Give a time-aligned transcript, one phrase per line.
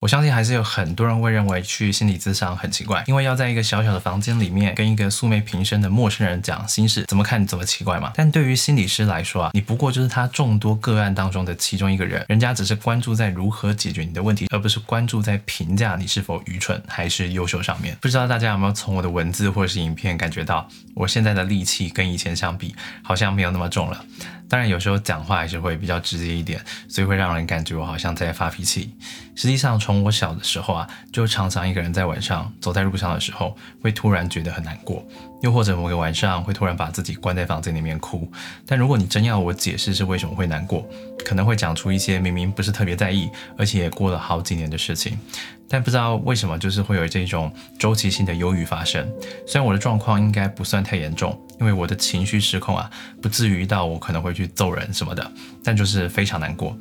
[0.00, 8.10] 我相信还是有很多人会认为去心理咨商很奇怪，因为要在一个小小的房间里面跟一个素昧平生的陌生人讲心事，怎么看怎么奇怪嘛。
[8.14, 17.94] 但对于心理师来说啊，你不过就是他众多个案当中的其中一个人，人家只是关注在如何解决你的问题，而不是关注在评价你是否愚蠢还是优秀上面。
[18.00, 24.02] 不知道大家有没有从我的文字或者是影片感觉到，我现在的戾气跟以前相比，好像没有那么重了。
[24.50, 28.92] 当然，有时候讲话还是会比较直接一点，所以会让人感觉我好像在发脾气。
[29.36, 35.06] 实际上，从我小的时候啊，就常常一个人在晚上走在路上的时候，会突然觉得很难过，
[35.40, 38.30] 又或者某个晚上会突然把自己关在房间里面哭。
[38.66, 40.88] 但如果你真要我解释是为什么会难过，
[41.24, 45.18] 可能会讲出一些明明不是特别在意，而且也过了好几年的事情。
[45.68, 49.08] 但不知道为什么，就是会有这种周期性的忧郁发生。
[49.46, 52.90] 虽然我的状况应该不算太严重，因为我的情绪失控啊，
[53.22, 55.30] 不至于到我可能会去揍人什么的，
[55.62, 56.76] 但就是非常难过。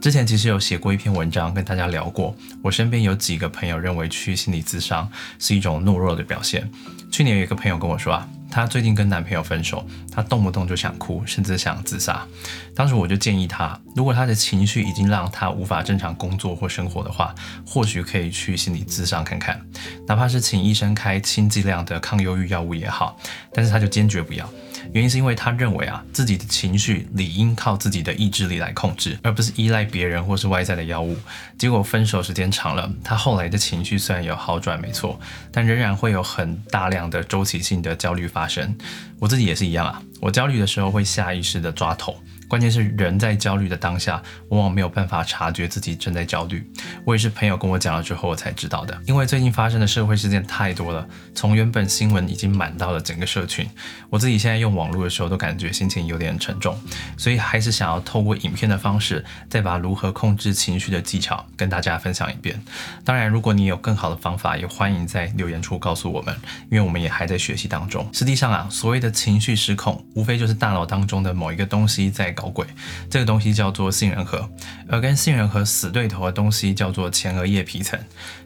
[0.00, 6.70] 之前其实有写过一篇文章跟大家聊过，我身边有几个朋友认为去心理咨商是一种懦弱的表现。
[7.10, 8.28] 去年有一个朋友跟我说啊。
[8.50, 12.26] 她最近跟男朋友分手，她动不动就想哭，甚至想自杀。
[12.74, 17.34] 当时我就建议她，如果她的情绪已经让她无法正常工作或生活的话，
[17.66, 19.60] 或许可以去心理咨商看看，
[20.06, 23.18] 哪怕是请医生开轻剂量的抗忧郁药物也好。
[23.52, 24.48] 但是她就坚决不要。
[24.92, 31.16] 原因是因为他认为啊，自己的情绪理应靠自己的意志力来控制，而不是依赖别人或是外在的药物。
[31.56, 35.18] 结果分手时间长了，他后来的情绪虽然有好转，没错，
[35.50, 38.76] 但仍然会有很大量的周期性的焦虑发生。
[39.18, 42.16] 我自己也是一样啊，我焦虑的时候会下意识的抓头。
[42.48, 46.66] 关键是人在焦虑的当下，往往没有办法察觉自己正在焦虑。
[47.04, 48.98] 我也是朋友跟我讲了之后，我才知道的。
[49.06, 53.68] 因为最近发生的社会事件太多了，从原本新闻已经满到了整个社群，
[54.08, 56.74] 我自己现在用网络的时候都感觉心情有点沉重，
[57.18, 62.58] 所以还是想要透过影片的方式，再把如何控制情绪的技巧跟大家分享一遍。
[63.04, 66.34] 当然，如果你有更好的方法，也欢迎在留言处告诉我们，
[66.70, 68.08] 因为我们也还在学习当中。
[68.14, 72.34] 实际上啊，所谓的情绪失控，无非就是大脑当中的某一个东西在。
[72.38, 72.64] 搞鬼，
[73.10, 74.48] 这个东西叫做杏仁核，
[74.88, 77.98] 而跟杏仁核死对头的东西叫做前额叶皮层。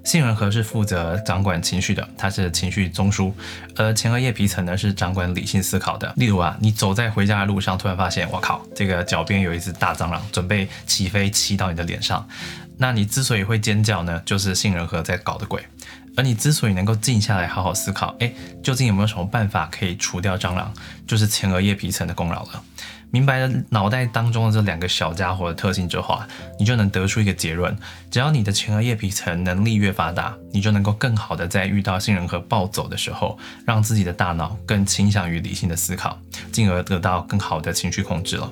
[0.02, 3.30] 杏仁核是负责掌管情绪的，它是情绪中枢，
[3.76, 6.10] 而前额叶皮层呢是掌管理性思考的。
[6.16, 12.26] 例如啊，你走在回家的路上，突然发现，我靠，这个脚边有一只大蟑螂，准备起飞骑到你的脸上，
[12.78, 15.62] 那你之所以会尖叫呢，就是杏仁核在搞的鬼。
[16.14, 18.30] 而你之所以能够静下来好好思考，哎，
[18.62, 20.70] 究竟有没有什么办法可以除掉蟑螂，
[21.06, 22.62] 就是前额叶皮层的功劳了。
[23.12, 26.26] 明白了脑袋当中的这两个小家伙的特性之后啊，
[26.58, 27.76] 你就能得出一个结论：
[28.10, 36.18] 只要你的前额叶皮层能力越发达，你就能够更好的在遇到杏仁核暴走的时候，让自己的大脑更倾向于理性的思考，
[36.50, 38.50] 进而得到更好的情绪控制了。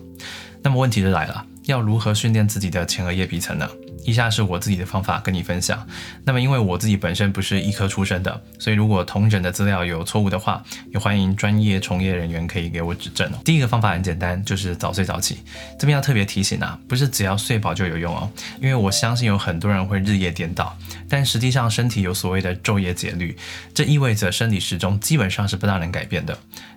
[0.63, 3.69] 那么问题就来了，要如何训练自己的前额叶皮层呢？
[4.07, 5.87] 以下是我自己的方法跟你分享。
[6.25, 13.39] 那么，因为我自己本身不是医科出身的，所以如果同诊的资料有错误的话，也欢迎专业从业人员可以给我指正哦。
[13.45, 15.41] 第一个方法很简单，就是早睡早起。
[15.79, 18.29] 这边要特别提醒啊，不是只要睡饱就有用哦，
[18.59, 20.75] 因为我相信有很多人会日夜颠倒，
[21.07, 23.37] 但实际上身体有所谓的昼夜节律，
[23.75, 26.37] 这意味着生理时钟基本上是不大能改变的。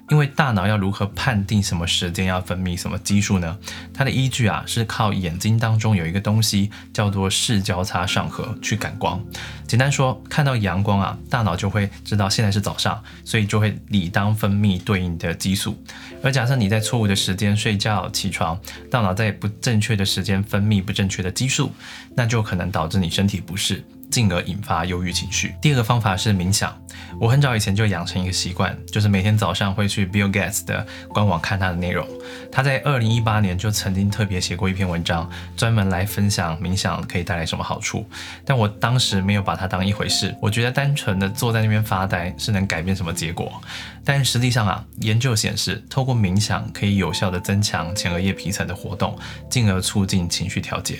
[0.09, 3.57] 因为大脑要如何判定什么时间要分泌什么激素呢？
[3.93, 9.23] 它的依据啊是靠眼睛当中有一个东西叫做视交叉上核去感光。
[9.67, 15.77] 简单说，看到阳光啊，大脑就会知道现在是早上，所以就会理当分泌对应的激素。
[16.23, 21.71] 而假设你在错误的时间睡觉起床，大脑在不正确的时间分泌不正确的激素，
[22.15, 23.83] 那就可能导致你身体不适。
[24.13, 25.55] 进而引发忧郁情绪。
[25.59, 26.71] 第二个方法是冥想。
[27.19, 32.07] 我很早以前就养成一个习惯，就是每天早上会去 Bill Gates 的官网看他的内容。
[32.51, 38.07] 他在二零一八年就曾经特别写过一篇文章，专门来分享冥想可以带来什么好处。
[38.45, 43.59] 但我当时没有把它当一回事，我觉得单纯的坐在那边发呆是能改变什么结果。
[44.05, 49.17] 但实际上啊，研究显示，透过冥想可以有效的增强前额叶皮层的活动，
[49.49, 50.99] 进而促进情绪调节。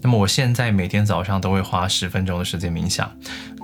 [0.00, 2.53] 那么我现在每天早上都会花十分钟的时。
[2.54, 3.10] 时间冥想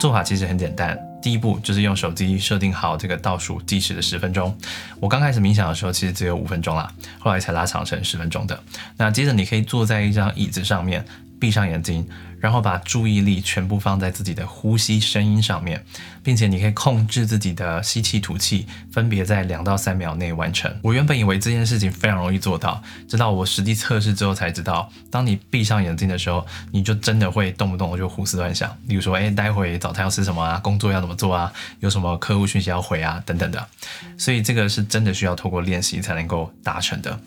[0.00, 4.56] 做法其实很简单，第一步就是用手机设定好这个倒数计时的十分钟。
[4.99, 8.59] 我刚开始冥想的时候，其实只有五分钟啦，后来才拉长成十分钟的。
[8.97, 11.05] 那接着你可以坐在一张椅子上面，
[11.41, 12.07] 闭上眼睛。
[12.41, 15.85] 然后把注意力全部放在自己的呼吸声音上面，
[16.23, 20.75] 并且你可以控制自己的吸气吐气，分别在两到三秒内完成。
[20.81, 30.59] 我原本以为这件事情非常容易做到，直到我实际测试之后才知道，当你闭上眼睛的时候，你就真的会动不动就胡思乱想，比如说，哎，待会早餐要吃什么啊？
[30.61, 31.53] 工作要怎么做啊？
[31.81, 33.23] 有什么客户讯息要回啊？
[33.27, 33.69] 等等的。
[34.17, 37.21] 所以这个是真的需要透过练习才能够达成的。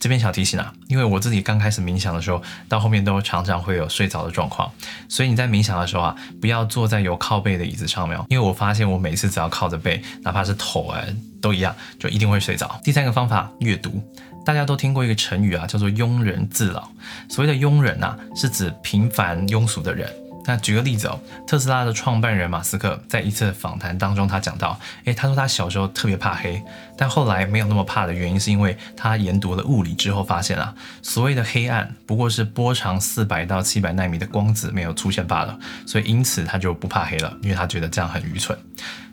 [0.00, 4.70] 这边小提醒啊，因为我自己刚开始冥想的时候，到后面都常常会有睡着的状况，
[5.08, 11.02] 所以你在冥想的时候啊，不要坐在有靠背的椅子上面，因为我发现我每次只要靠着背，哪怕是头啊，
[11.40, 12.80] 都一样，就一定会睡着。
[12.84, 14.02] 第三个方法，阅读。
[14.44, 16.90] 大家都听过一个成语啊，叫做庸人自扰。
[17.28, 20.10] 所谓的庸人啊，是指平凡庸俗的人。
[20.48, 26.62] 那举个例子哦，特斯拉的创办人马斯克在一次访谈当中，他讲到，诶，他说他小时候特别怕黑，
[26.96, 38.58] 但后来没有那么怕的原因，是因为他研读了物理之后发现啊，所谓的黑暗不过是波长四百到七百纳米的光子没有出现罢了，所以因此他就不怕黑了，因为他觉得这样很愚蠢。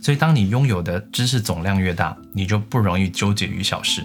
[0.01, 4.01] 所以当你拥有的知识总量越大，你就不容易纠结于小事。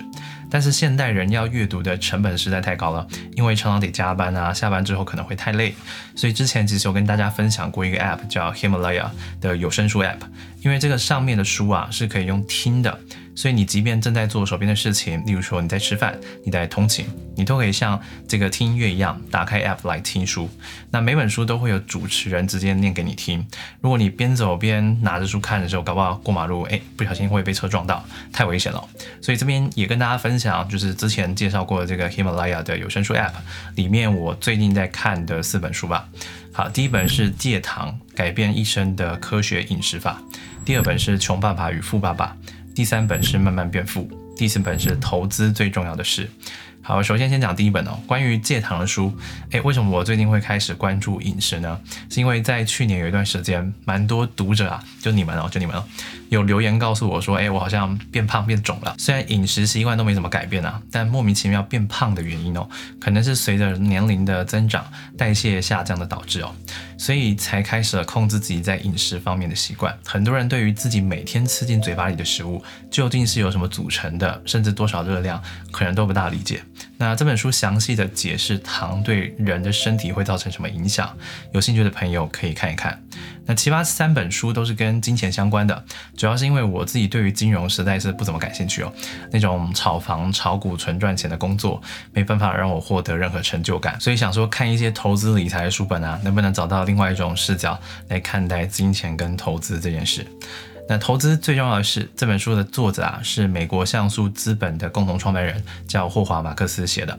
[0.50, 3.06] 但是现代人要阅读的成本实在太高了，
[3.36, 5.74] 因为常常得加班啊，下班之后可能会太累，
[6.16, 9.08] 所以之前其实我跟大家分享过一个 app 叫 Himalaya
[9.40, 10.18] 的有声书 app，
[10.62, 12.98] 因为这个上面的书啊是可以用听的。
[13.40, 16.14] 所以你即便正在做手边的事情，例如说你在吃饭、
[16.44, 17.98] 你在通勤，你都可以像
[18.28, 20.46] 这个听音乐一样打开 app 来听书。
[20.90, 23.42] 那每本书都会有主持人直接念给你听。
[23.80, 28.88] 如果你边走边拿着书看的时候，搞不好过马路，哎，不小心会被车撞到，太危险了。
[29.22, 33.32] 所以这边也跟大家分享，就是之前介绍过的这个 Himalaya 的有声书 app
[33.74, 36.06] 里面，我最近在看的四本书吧。
[36.52, 40.18] 好，第一本是戒糖，改变一生的科学饮食法；
[40.62, 42.36] 第二本是穷爸爸与富爸爸。
[42.74, 46.28] 第三本是慢慢变富，第四本是投资最重要的事。
[46.82, 49.12] 好，首先先讲第一本哦，关于戒糖的书。
[49.50, 51.78] 诶，为什么我最近会开始关注饮食呢？
[52.08, 55.84] 是因为在去年有一段时间，蛮多读者啊，就你们哦，就你们哦，
[56.30, 58.94] 有留言告诉我说，诶，我好像变胖变肿了。
[58.98, 62.66] 虽然饮食习惯都没怎么改变啊，但莫名其妙变胖的原因哦，
[62.98, 64.84] 可能是随着年龄的增长，
[65.16, 66.52] 代谢下降的导致哦，
[66.96, 69.96] 所以才开始了控制自己在饮食方面的习惯。
[70.04, 75.40] 很多人对于自己每天吃进嘴巴里的食物究竟是由什么组成的，甚至多少热量，
[75.70, 76.60] 可能都不大理解。
[76.96, 81.16] 那这本书详细的解释糖对人的身体会造成什么影响，
[81.52, 83.02] 有兴趣的朋友可以看一看。
[83.46, 85.84] 那其他三本书都是跟金钱相关的，
[86.16, 88.92] 主要是因为我自己对于金融实在是不怎么感兴趣哦，
[89.32, 91.82] 那种炒房、炒股、纯赚钱的工作
[92.12, 97.78] 没办法让我获得任何成就感，所以想说看一些投资理财的书本啊，能不能找到另外一种视角
[98.08, 100.24] 来看待金钱跟投资这件事。
[100.90, 107.16] 那投资最重要的是，这本书的作者啊是美国像素资本的共同创办人，叫霍华马克思写的。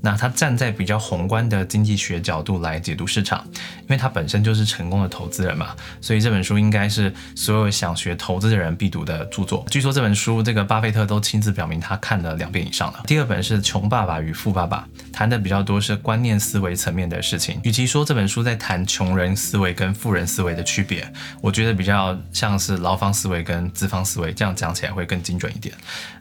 [0.00, 3.46] 那他站在比较宏观的经济学角度来解读市场，
[3.82, 9.66] 因为他本身就是成功的投资人嘛，所以这本书应该是所有想学投资的人必读的著作。
[9.68, 13.02] 据说这本书这个巴菲特都亲自表明他看了两遍以上了。
[13.06, 17.60] 第二本是《穷爸爸与富爸爸》，谈的比较多是观念思维层面的事情。
[17.64, 21.06] 与其说这本书在谈穷人思维跟富人思维的区别，
[21.42, 25.74] 我觉得比较像是劳方思维跟资方思维，这样讲起来会更精准一点。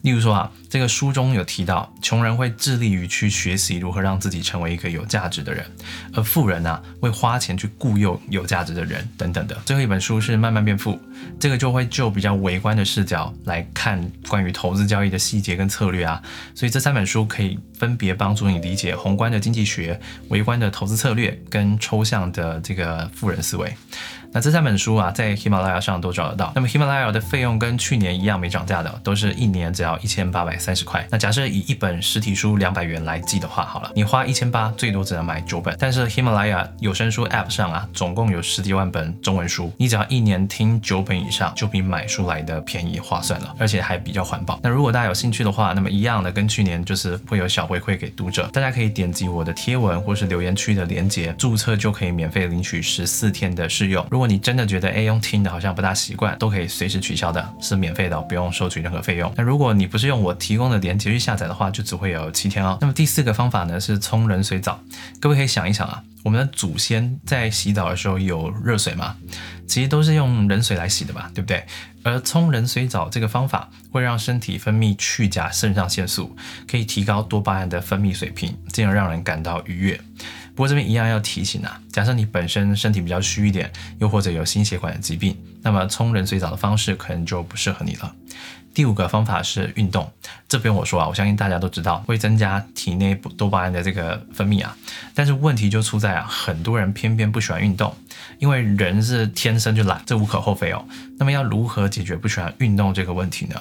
[0.03, 3.80] 例如说啊，这个书中有提到，穷人会致力于去学习。
[3.80, 5.65] 如何让自己成为一个有价值的人，
[6.13, 9.57] 而富人呢，会花钱去雇佣有价值的人等等的。
[9.65, 10.94] 最后一本书是《慢慢变富》，
[11.39, 16.21] 这个就会就比较微观的视角来看关于投资交易的细节跟策略啊。
[16.53, 23.74] 所以这三本书可以分别帮助你理解宏观的经济学、微观的投资策略跟抽象的这个富人思维。
[24.31, 26.51] 那这三本书啊，在喜马拉雅上都找得到。
[26.53, 31.04] 那么喜马拉雅的费用跟去年一样没涨价的，都是一年只要一千八百三十块。
[31.10, 35.75] 那假设以一本实体书两百元来计的话，好了，你花一千八，最多只能买九本。
[35.80, 44.60] 但是喜马拉雅有声书 App 上啊，总共有十几万本中文书，你只要一年听九本以上，就比买书来的便宜划算了，而且还比较环保。
[44.62, 54.05] 那如果大家有兴趣的话，那么一样的跟去年就是会有小回馈给读者，大家可以点击我的贴文或是留言区的链接，注册就可以免费领取十四天的试用。
[54.12, 59.34] 如果你真的觉得哎用听的好像不大习惯，都可以可以随时取消的，是免费的，不用收取任何费用。
[59.38, 62.78] 那如果你不是用我提供的链接去下载的话，就只会有七天哦。
[62.82, 64.78] 那么第四个方法呢是冲冷水澡，
[65.22, 69.16] 各位可以想一想啊，我们的祖先在洗澡的时候有热水吗？
[69.68, 71.63] 其实都是用冷水来洗的吧，对不对？
[72.04, 76.36] 而冲冷水澡这个方法会让身体分泌去甲肾上腺素，
[76.68, 80.01] 可以提高多巴胺的分泌水平，进而让人感到愉悦。
[80.60, 88.13] 不过这边一样要提醒啊，假设你本身身体比较虚一点，又或者有心血管的疾病，那么冲冷水澡的方式可能就不适合你了。
[88.74, 90.12] 第五个方法是运动，
[90.50, 94.75] 这边我说啊，我相信大家都知道会增加体内多巴胺的这个分泌啊，
[95.16, 97.96] 但是问题就出在啊，很多人偏偏不喜欢运动，
[98.39, 100.86] 因为人是天生就懒，这无可厚非哦。
[101.18, 103.56] 那么要如何解决不喜欢运动这个问题呢？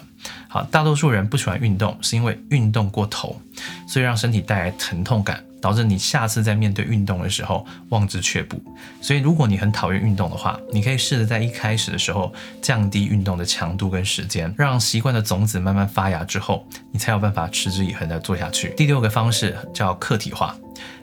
[0.48, 3.40] 好，大多数人不喜欢运动是因为运动过头，
[3.86, 5.44] 所以让身体带来疼痛感。
[5.60, 8.62] 导致你下次在面对运动的时候望之却步。
[9.00, 18.70] 所以，如果你很讨厌运动的话，你可以试着在一开始的时候降低运动的强度跟时间，让习惯的种子慢慢发芽之后，你才有办法持之以恒的做下去。
[18.76, 20.56] 第六个方式叫客体化。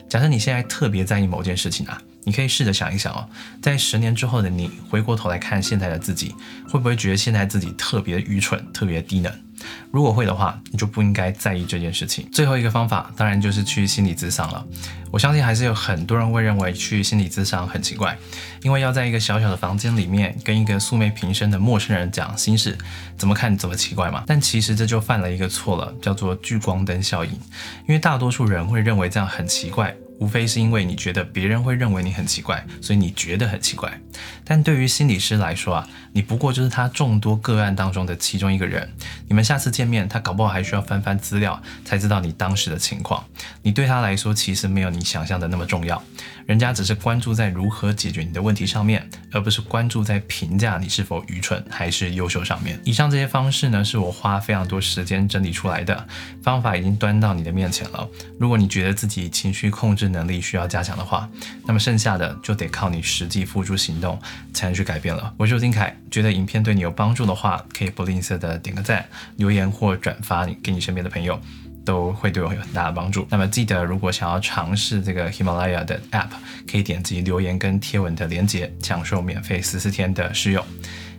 [0.08, 3.28] 假设你现在特别在意某件事情啊，你可以试着想一想哦，
[3.60, 6.32] 在十年之后的你回过头来看现在的自己，
[6.68, 9.45] 会不会觉得现在自己特别愚蠢、特别低能？
[9.90, 12.28] 如果会的话，你就不应该在意这件事情。
[12.32, 14.66] 最后一个方法当然就是去心理咨商了。
[15.10, 18.16] 我相信还是有很多人会认为去心理咨商很奇怪，
[18.62, 22.76] 因为要在一个小小的房间里面跟一个素昧平生的陌生人讲心事，
[23.16, 24.24] 怎么看怎么奇怪嘛。
[24.26, 27.30] 但其实这就犯了一个错了，叫做聚光灯效应。
[27.30, 29.96] 因为大多数人会认为这样很奇怪。
[30.18, 34.00] 无非是因为你觉得别人会认为你很奇怪，所以你觉得很奇怪。
[34.44, 38.88] 但对于心理师来说啊，你不过就是他众多个案当中的其中一个人。
[39.28, 43.24] 你们下次见面，他搞不好还需要翻翻资料才知道你当时的情况。
[43.62, 46.02] 你对他来说其实没有你想象的那么重要，
[46.46, 52.80] 人家只是关注在如何解决你的问题上面，而不是关注在评价你是否愚蠢还是优秀上面。
[52.84, 56.06] 以上这些方式呢，是我花非常多时间整理出来的
[56.42, 58.08] 方法，已经端到你的面前了。
[58.38, 61.28] 如果你觉得自己情绪控制，能力需要加强的话，
[61.66, 64.18] 那么剩下的就得靠你实际付诸行动
[64.52, 65.32] 才能去改变了。
[65.36, 69.04] 我是周金凯，觉得影片对你有帮助的话，可以不吝啬的点个赞、
[69.36, 71.40] 留言或转发你给你身边的朋友，
[71.84, 73.26] 都会对我有很大的帮助。
[73.30, 76.28] 那么记得，如果想要尝试这个 Himalaya 的 App，
[76.70, 80.64] 可以点击留言跟贴文的连接，享受免费十四天的试用。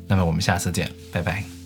[0.07, 1.56] 那么我们下次见，拜拜。